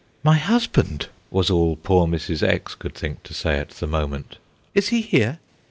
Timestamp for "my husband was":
0.23-1.51